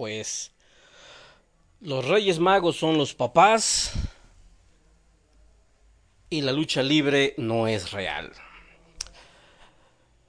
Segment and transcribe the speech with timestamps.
[0.00, 0.50] Pues
[1.82, 3.92] los Reyes Magos son los papás
[6.30, 8.32] y la lucha libre no es real.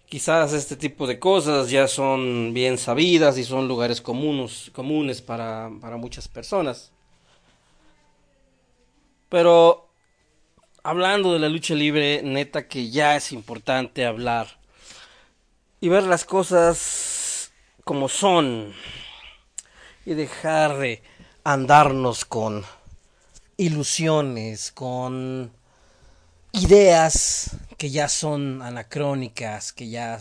[0.09, 5.71] Quizás este tipo de cosas ya son bien sabidas y son lugares comunes, comunes para,
[5.79, 6.91] para muchas personas.
[9.29, 9.87] Pero
[10.83, 14.47] hablando de la lucha libre, neta que ya es importante hablar
[15.79, 17.53] y ver las cosas
[17.85, 18.73] como son
[20.05, 21.03] y dejar de
[21.43, 22.63] andarnos con
[23.57, 25.51] ilusiones, con
[26.51, 30.19] ideas que ya son anacrónicas, que ya,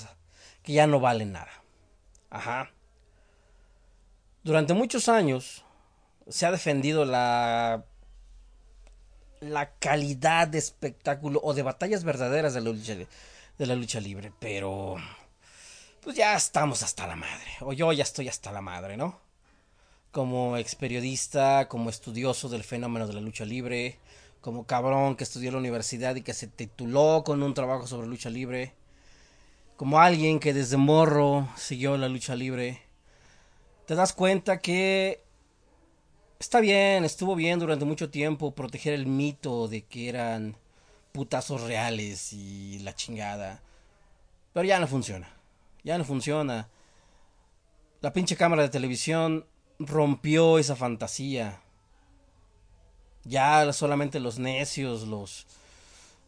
[0.63, 1.63] que ya no valen nada.
[2.31, 2.71] Ajá.
[4.43, 5.65] Durante muchos años
[6.29, 7.85] se ha defendido la
[9.41, 14.33] la calidad de espectáculo o de batallas verdaderas de la lucha, de la lucha libre,
[14.39, 14.97] pero
[16.03, 19.19] pues ya estamos hasta la madre, o yo ya estoy hasta la madre, ¿no?
[20.13, 23.99] Como ex periodista, como estudioso del fenómeno de la lucha libre,
[24.41, 28.09] como cabrón que estudió en la universidad y que se tituló con un trabajo sobre
[28.09, 28.75] lucha libre,
[29.77, 32.83] como alguien que desde morro siguió la lucha libre,
[33.87, 35.23] te das cuenta que
[36.39, 40.57] está bien, estuvo bien durante mucho tiempo proteger el mito de que eran
[41.13, 43.63] putazos reales y la chingada,
[44.53, 45.29] pero ya no funciona,
[45.85, 46.69] ya no funciona.
[48.01, 49.45] La pinche cámara de televisión
[49.81, 51.61] rompió esa fantasía.
[53.25, 55.47] Ya solamente los necios, los,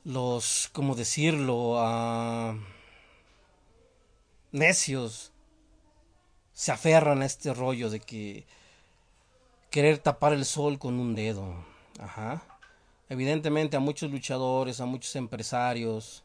[0.04, 1.74] los, ¿cómo decirlo?
[1.74, 2.58] Uh,
[4.50, 5.32] necios
[6.52, 8.46] se aferran a este rollo de que
[9.70, 11.54] querer tapar el sol con un dedo.
[12.00, 12.42] Ajá.
[13.08, 16.24] Evidentemente a muchos luchadores, a muchos empresarios,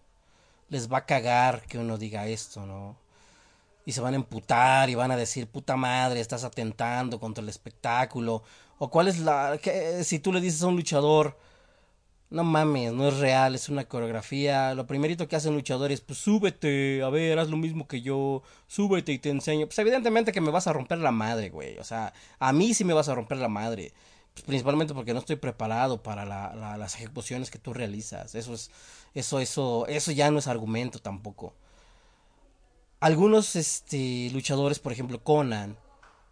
[0.70, 2.96] les va a cagar que uno diga esto, ¿no?
[3.88, 7.48] Y se van a emputar y van a decir, puta madre, estás atentando contra el
[7.48, 8.44] espectáculo.
[8.80, 9.58] O cuál es la...
[9.64, 11.38] Que, si tú le dices a un luchador,
[12.30, 14.74] no mames, no es real, es una coreografía.
[14.74, 19.14] Lo primerito que hacen luchadores, pues súbete, a ver, haz lo mismo que yo, súbete
[19.14, 19.68] y te enseño.
[19.68, 21.78] Pues evidentemente que me vas a romper la madre, güey.
[21.78, 23.94] O sea, a mí sí me vas a romper la madre.
[24.34, 28.36] Pues principalmente porque no estoy preparado para la, las ejecuciones que tú realizas.
[28.36, 28.69] Eso es,
[29.14, 31.54] eso, eso, eso ya no es argumento tampoco
[33.00, 35.78] algunos este, luchadores, por ejemplo Conan,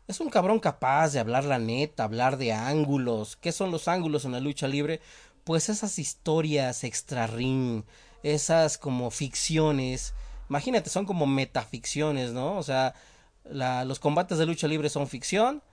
[0.07, 3.35] es un cabrón capaz de hablar la neta, hablar de ángulos.
[3.35, 5.01] ¿Qué son los ángulos en la lucha libre?
[5.43, 7.83] Pues esas historias extra ring,
[8.21, 10.13] esas como ficciones.
[10.47, 12.55] Imagínate, son como metaficciones, ¿no?
[12.57, 12.93] O sea,
[13.45, 15.63] la, los combates de lucha libre son ficción,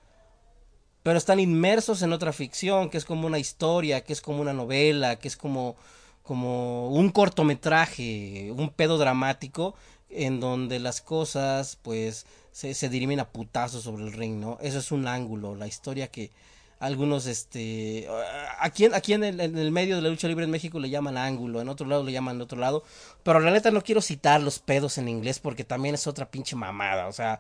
[1.03, 4.55] pero están inmersos en otra ficción, que es como una historia, que es como una
[4.55, 5.77] novela, que es como,
[6.23, 9.75] como un cortometraje, un pedo dramático
[10.15, 14.59] en donde las cosas pues se, se dirimen a putazos sobre el ring, ¿no?
[14.61, 16.31] Eso es un ángulo, la historia que
[16.83, 18.09] algunos, este,
[18.59, 21.17] aquí, aquí en, el, en el medio de la lucha libre en México le llaman
[21.17, 22.83] ángulo, en otro lado le llaman otro lado,
[23.23, 26.57] pero la neta no quiero citar los pedos en inglés porque también es otra pinche
[26.57, 27.39] mamada, o sea,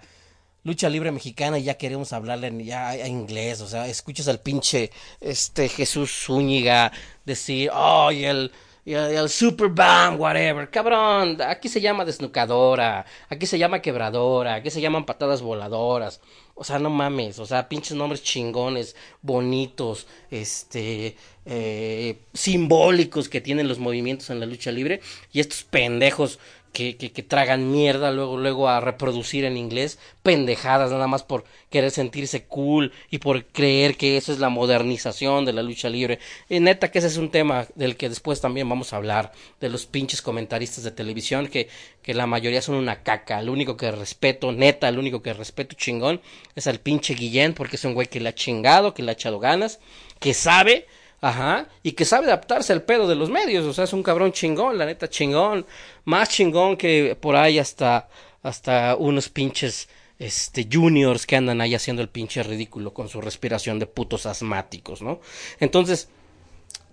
[0.63, 4.93] lucha libre mexicana y ya queremos hablarle ya a inglés, o sea, escuchas al pinche,
[5.21, 6.93] este, Jesús Zúñiga
[7.25, 8.53] decir, ay, el
[8.85, 10.69] y el super bam, whatever.
[10.69, 16.21] Cabrón, aquí se llama desnucadora, aquí se llama quebradora, aquí se llaman patadas voladoras.
[16.55, 21.17] O sea, no mames, o sea, pinches nombres chingones, bonitos, este,
[21.47, 25.01] eh, simbólicos que tienen los movimientos en la lucha libre.
[25.33, 26.41] Y estos pendejos
[26.73, 31.45] que, que, que, tragan mierda luego, luego a reproducir en inglés pendejadas nada más por
[31.71, 36.19] querer sentirse cool y por creer que eso es la modernización de la lucha libre.
[36.49, 39.69] Y neta que ese es un tema del que después también vamos a hablar, de
[39.69, 41.69] los pinches comentaristas de televisión que,
[42.03, 43.41] que la mayoría son una caca.
[43.41, 46.21] El único que respeto, neta, el único que respeto chingón
[46.55, 49.15] es al pinche Guillén porque es un güey que le ha chingado, que le ha
[49.15, 49.81] echado ganas,
[50.19, 50.87] que sabe
[51.23, 54.33] Ajá, y que sabe adaptarse al pedo de los medios, o sea, es un cabrón
[54.33, 55.65] chingón, la neta chingón,
[56.05, 58.09] más chingón que por ahí hasta
[58.43, 59.89] hasta unos pinches
[60.19, 65.01] este juniors que andan ahí haciendo el pinche ridículo con su respiración de putos asmáticos,
[65.03, 65.21] ¿no?
[65.61, 66.09] Entonces,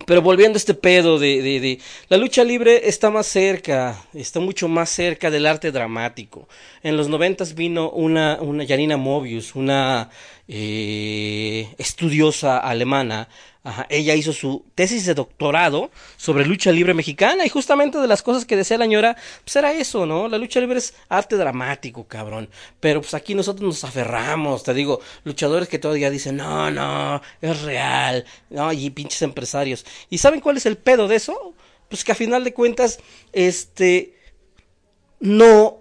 [0.06, 4.68] Pero volviendo a este pedo de, de, la lucha libre está más cerca, está mucho
[4.68, 6.48] más cerca del arte dramático.
[6.84, 10.10] En los noventas vino una, una Janina Mobius, una
[10.48, 13.28] eh, estudiosa alemana,
[13.70, 18.24] Ajá, ella hizo su tesis de doctorado sobre lucha libre mexicana y justamente de las
[18.24, 20.28] cosas que decía la señora, pues era eso, ¿no?
[20.28, 22.50] La lucha libre es arte dramático, cabrón.
[22.80, 27.62] Pero pues aquí nosotros nos aferramos, te digo, luchadores que todavía dicen, no, no, es
[27.62, 29.86] real, no, y pinches empresarios.
[30.10, 31.54] ¿Y saben cuál es el pedo de eso?
[31.90, 33.00] Pues que a final de cuentas,
[33.34, 34.16] este,
[35.20, 35.78] no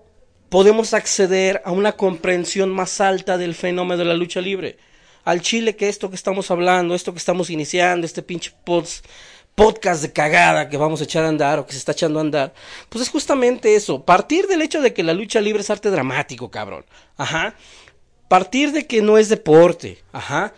[0.51, 4.77] podemos acceder a una comprensión más alta del fenómeno de la lucha libre
[5.25, 8.53] al Chile que esto que estamos hablando, esto que estamos iniciando, este pinche
[9.55, 12.23] podcast de cagada que vamos a echar a andar o que se está echando a
[12.23, 12.55] andar,
[12.89, 16.51] pues es justamente eso, partir del hecho de que la lucha libre es arte dramático,
[16.51, 16.85] cabrón.
[17.17, 17.55] Ajá.
[18.29, 20.53] Partir de que no es deporte, ajá.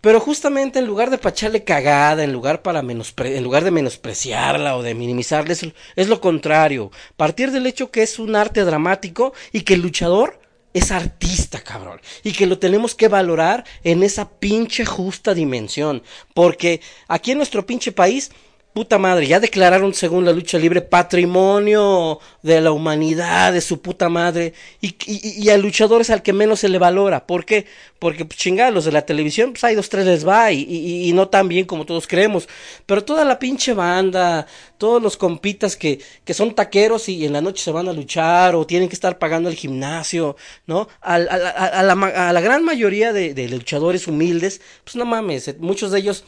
[0.00, 4.82] Pero justamente en lugar de pacharle cagada, en lugar, para en lugar de menospreciarla o
[4.82, 5.52] de minimizarla,
[5.96, 6.92] es lo contrario.
[7.16, 10.38] Partir del hecho que es un arte dramático y que el luchador
[10.76, 12.00] es artista, cabrón.
[12.22, 16.02] Y que lo tenemos que valorar en esa pinche justa dimensión.
[16.34, 18.30] Porque aquí en nuestro pinche país
[18.76, 24.10] puta madre, ya declararon según la lucha libre patrimonio de la humanidad, de su puta
[24.10, 24.52] madre,
[24.82, 27.26] y, y, y al luchador es al que menos se le valora.
[27.26, 27.64] ¿Por qué?
[27.98, 31.10] Porque pues, chingada, los de la televisión, pues hay dos, tres les va, y, y,
[31.14, 32.50] no tan bien como todos creemos.
[32.84, 34.46] Pero toda la pinche banda,
[34.76, 38.54] todos los compitas que, que son taqueros y en la noche se van a luchar,
[38.56, 40.36] o tienen que estar pagando el gimnasio,
[40.66, 40.86] ¿no?
[41.00, 45.58] A, a, a, la, a la, gran mayoría de, de luchadores humildes, pues no mames,
[45.60, 46.24] muchos de ellos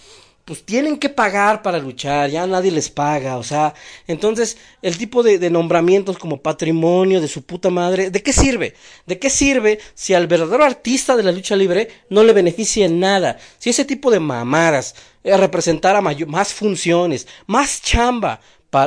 [0.48, 3.74] pues tienen que pagar para luchar, ya nadie les paga, o sea,
[4.06, 8.72] entonces el tipo de, nombramientos como patrimonio de su puta madre, ¿de qué sirve?
[9.04, 12.98] ¿De qué sirve si al verdadero artista de la lucha libre no le beneficia en
[12.98, 13.36] nada?
[13.58, 18.40] Si ese tipo de mamadas eh, representara más funciones, más chamba,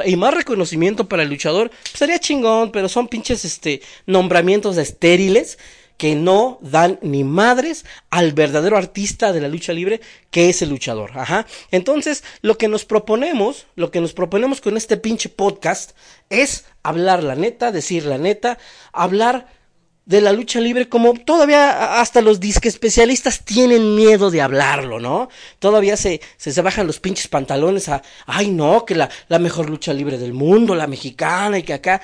[0.06, 5.58] y más reconocimiento para el luchador, pues sería chingón, pero son pinches este nombramientos estériles
[6.02, 10.02] que no dan ni madres al verdadero artista de la lucha libre
[10.32, 11.12] que es el luchador.
[11.14, 11.46] Ajá.
[11.70, 15.92] Entonces, lo que nos proponemos, lo que nos proponemos con este pinche podcast
[16.32, 18.58] es hablar la neta, decir la neta,
[18.92, 19.46] hablar
[20.06, 25.30] de la lucha libre como todavía hasta los disque especialistas tienen miedo de hablarlo, ¿no?
[25.60, 29.70] Todavía se, se, se, bajan los pinches pantalones a, ay no, que la, la mejor
[29.70, 32.02] lucha libre del mundo, la mexicana y que acá,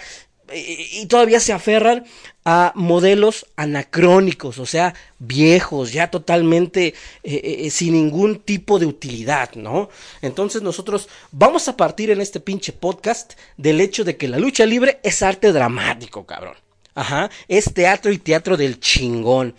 [0.53, 2.05] y, todavía se aferran
[2.45, 9.53] a modelos anacrónicos, o sea, viejos, ya totalmente eh, eh, sin ningún tipo de utilidad,
[9.55, 9.89] ¿no?
[10.21, 14.65] Entonces nosotros vamos a partir en este pinche podcast del hecho de que la lucha
[14.65, 16.55] libre es arte dramático, cabrón.
[16.95, 19.53] Ajá, es teatro y teatro del chingón.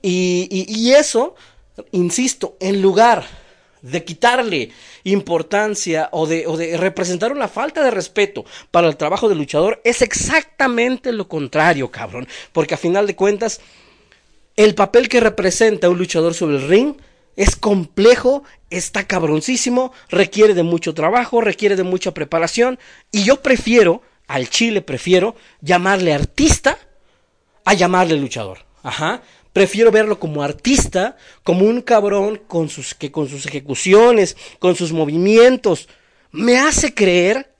[0.00, 1.34] Y, y, y eso,
[1.92, 3.26] insisto, en lugar
[3.82, 4.70] de quitarle
[5.04, 11.12] importancia o de, representar una falta de respeto para el trabajo del luchador es exactamente
[11.12, 12.28] lo contrario, cabrón.
[12.52, 13.60] Porque a final de cuentas,
[14.56, 16.94] el papel que representa un luchador sobre el ring
[17.36, 22.78] es complejo, está cabroncísimo, requiere de mucho trabajo, requiere de mucha preparación.
[23.10, 26.76] Y yo prefiero, al chile prefiero, llamarle artista
[27.64, 28.58] a llamarle luchador.
[28.82, 29.22] Ajá.
[29.52, 34.92] Prefiero verlo como artista, como un cabrón con sus, que con sus ejecuciones, con sus
[34.92, 35.88] movimientos,
[36.30, 37.50] me hace creer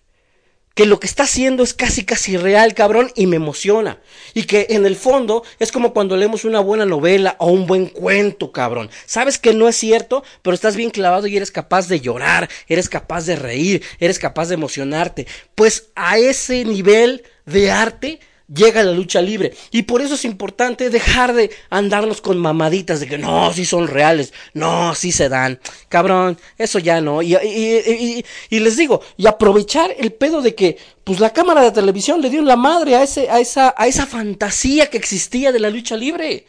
[0.74, 4.00] que lo que está haciendo es casi casi real, cabrón, y me emociona.
[4.34, 7.86] Y que en el fondo es como cuando leemos una buena novela o un buen
[7.86, 8.88] cuento, cabrón.
[9.04, 12.88] Sabes que no es cierto, pero estás bien clavado y eres capaz de llorar, eres
[12.88, 15.26] capaz de reír, eres capaz de emocionarte.
[15.54, 18.20] Pues a ese nivel de arte
[18.52, 19.54] llega la lucha libre.
[19.70, 23.88] Y por eso es importante dejar de andarnos con mamaditas de que no, si son
[23.88, 25.60] reales, no, si se dan.
[25.88, 27.22] Cabrón, eso ya no.
[27.22, 31.72] Y, y, y, les digo, y aprovechar el pedo de que, pues la cámara de
[31.72, 35.60] televisión le dio la madre a, ese, a, esa, a esa fantasía que existía de
[35.60, 36.46] la lucha libre.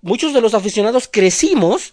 [0.00, 1.92] Muchos de los aficionados crecimos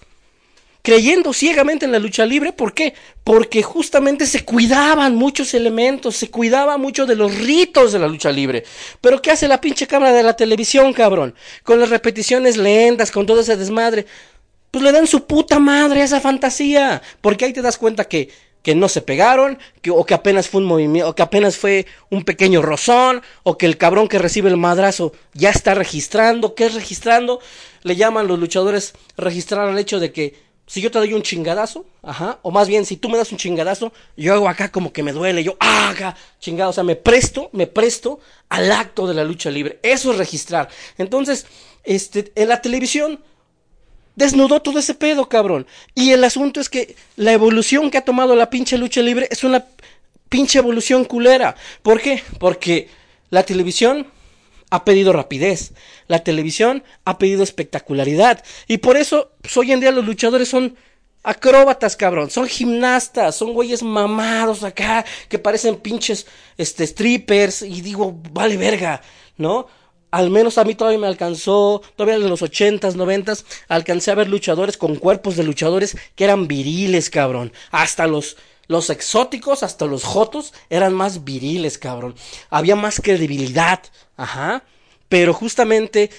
[0.81, 2.53] creyendo ciegamente en la lucha libre.
[2.53, 2.93] ¿Por qué?
[3.23, 8.31] Porque justamente se cuidaban muchos elementos, se cuidaba mucho de los ritos de la lucha
[8.31, 8.63] libre.
[8.99, 11.35] Pero ¿qué hace la pinche cámara de la televisión, cabrón?
[11.63, 14.05] Con las repeticiones lentas, con todo ese desmadre.
[14.71, 17.01] Pues le dan su puta madre a esa fantasía.
[17.21, 18.29] Porque ahí te das cuenta que
[18.63, 21.87] que no se pegaron, que, o que apenas fue un movimiento, o que apenas fue
[22.09, 26.67] un pequeño rozón, o que el cabrón que recibe el madrazo ya está registrando, ¿qué
[26.67, 27.39] es registrando?
[27.83, 30.35] Le llaman los luchadores registrar el hecho de que
[30.67, 33.37] si yo te doy un chingadazo, ajá, o más bien si tú me das un
[33.37, 36.95] chingadazo, yo hago acá como que me duele, yo, ah, acá, chingado, o sea, me
[36.95, 39.79] presto, me presto al acto de la lucha libre.
[39.83, 40.69] Eso es registrar.
[40.97, 41.45] Entonces,
[41.83, 43.19] este, en la televisión,
[44.15, 45.67] desnudó todo ese pedo, cabrón.
[45.95, 49.43] Y el asunto es que la evolución que ha tomado la pinche lucha libre es
[49.43, 49.65] una
[50.29, 51.55] pinche evolución culera.
[51.81, 52.23] ¿Por qué?
[52.39, 52.89] Porque
[53.29, 54.07] la televisión
[54.71, 55.73] ha pedido rapidez,
[56.07, 58.43] la televisión ha pedido espectacularidad.
[58.67, 60.75] Y por eso, pues, hoy en día los luchadores son
[61.23, 62.31] acróbatas, cabrón.
[62.31, 66.25] Son gimnastas, son güeyes mamados acá, que parecen pinches
[66.57, 67.61] este, strippers.
[67.61, 69.01] Y digo, vale verga,
[69.37, 69.67] ¿no?
[70.09, 74.27] Al menos a mí todavía me alcanzó, todavía en los ochentas, noventas, alcancé a ver
[74.27, 77.53] luchadores con cuerpos de luchadores que eran viriles, cabrón.
[77.71, 78.35] Hasta los,
[78.67, 82.15] los exóticos, hasta los jotos, eran más viriles, cabrón.
[82.49, 83.81] Había más credibilidad,
[84.17, 84.63] ajá.
[85.09, 86.09] Pero justamente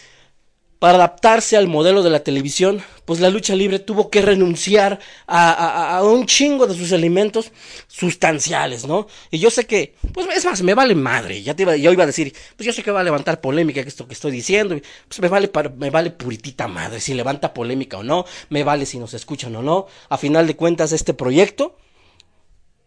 [0.82, 6.00] para adaptarse al modelo de la televisión, pues la lucha libre tuvo que renunciar a,
[6.02, 7.52] un chingo de sus elementos
[7.86, 9.06] sustanciales, ¿no?
[9.30, 12.02] Y yo sé que, pues es más, me vale madre, ya te iba, yo iba
[12.02, 15.20] a decir, pues yo sé que va a levantar polémica esto que estoy diciendo, pues
[15.20, 19.14] me vale, me vale puritita madre, si levanta polémica o no, me vale si nos
[19.14, 21.76] escuchan o no, a final de cuentas este proyecto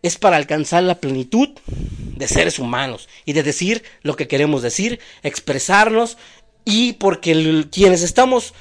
[0.07, 4.99] es para alcanzar la plenitud de seres humanos y de decir lo que queremos decir,
[5.23, 6.17] expresarnos
[6.63, 8.53] y porque quienes estamos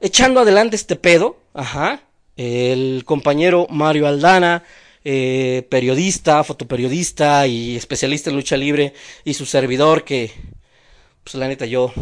[0.00, 2.02] echando adelante este pedo, ajá,
[2.36, 4.62] el compañero Mario Aldana,
[5.04, 8.92] eh, periodista, fotoperiodista y especialista en lucha libre,
[9.24, 10.32] y su servidor que,
[11.24, 11.92] pues la neta yo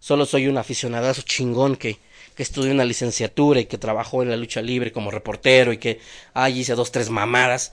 [0.00, 1.98] solo soy un aficionadazo chingón que,
[2.34, 6.00] que estudió una licenciatura y que trabajó en la lucha libre como reportero y que
[6.34, 7.72] ahí hice dos, tres mamadas.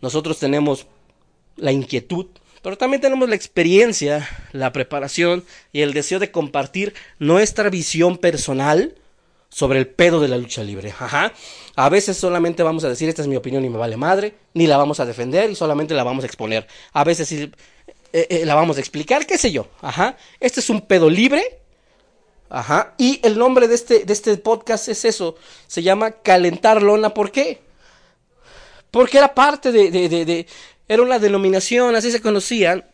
[0.00, 0.86] Nosotros tenemos
[1.56, 2.26] la inquietud
[2.62, 8.94] pero también tenemos la experiencia, la preparación y el deseo de compartir nuestra visión personal
[9.48, 10.94] sobre el pedo de la lucha libre.
[10.98, 11.32] Ajá.
[11.74, 14.68] A veces solamente vamos a decir esta es mi opinión y me vale madre, ni
[14.68, 16.66] la vamos a defender y solamente la vamos a exponer.
[16.92, 17.50] A veces eh,
[18.12, 19.66] eh, la vamos a explicar, qué sé yo.
[19.80, 20.16] Ajá.
[20.38, 21.61] Este es un pedo libre.
[22.52, 22.92] Ajá.
[22.98, 25.36] Y el nombre de este, de este podcast es eso.
[25.66, 27.14] Se llama Calentar Lona.
[27.14, 27.62] ¿Por qué?
[28.90, 30.46] Porque era parte de, de, de,
[30.86, 32.84] era una denominación, así se conocían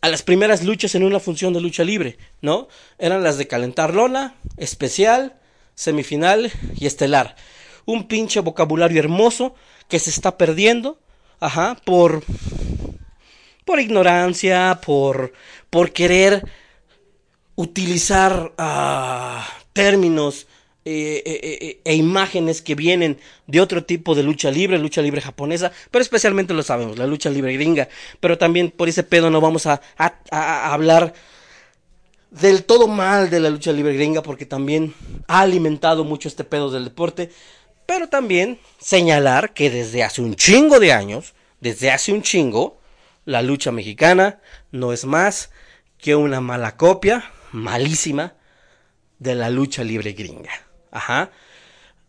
[0.00, 2.66] a las primeras luchas en una función de lucha libre, ¿no?
[2.98, 5.38] Eran las de calentar lona, especial,
[5.76, 7.36] semifinal y estelar.
[7.84, 9.54] Un pinche vocabulario hermoso
[9.86, 10.98] que se está perdiendo,
[11.38, 12.24] ajá, por
[13.64, 15.32] por ignorancia, por
[15.70, 16.42] por querer
[17.58, 20.46] utilizar uh, términos
[20.84, 25.20] eh, eh, eh, e imágenes que vienen de otro tipo de lucha libre, lucha libre
[25.20, 27.88] japonesa, pero especialmente lo sabemos, la lucha libre gringa,
[28.20, 31.14] pero también por ese pedo no vamos a, a hablar
[32.30, 34.94] del todo mal de la lucha libre gringa porque también
[35.26, 37.32] ha alimentado mucho este pedo del deporte,
[37.86, 42.78] pero también señalar que desde hace un chingo de años, desde hace un chingo,
[43.24, 45.50] la lucha mexicana no es más
[45.98, 48.34] que una mala copia, malísima,
[49.18, 50.52] de la lucha libre gringa.
[50.90, 51.30] Ajá.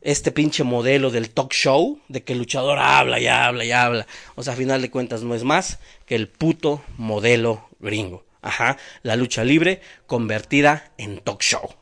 [0.01, 4.08] Este pinche modelo del talk show, de que el luchador habla y habla y habla.
[4.36, 8.25] O sea, a final de cuentas no es más que el puto modelo gringo.
[8.41, 8.77] Ajá.
[9.03, 11.75] La lucha libre convertida en talk show.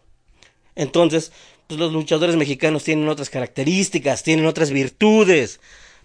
[0.75, 1.31] Entonces,
[1.67, 5.59] pues los luchadores mexicanos tienen otras características, tienen otras virtudes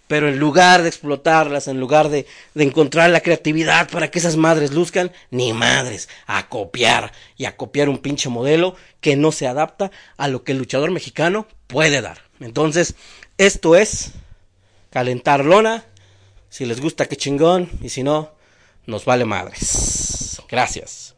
[0.07, 4.35] pero en lugar de explotarlas, en lugar de, de, encontrar la creatividad para que esas
[4.35, 9.47] madres luzcan, ni madres, a copiar y a copiar un pinche modelo que no se
[9.47, 12.19] adapta a lo que el luchador mexicano puede dar.
[12.39, 12.95] Entonces,
[13.37, 14.11] esto es
[14.89, 15.85] calentar lona,
[16.49, 18.31] si les gusta que chingón, y si no,
[18.85, 20.41] nos vale madres.
[20.49, 21.12] Gracias.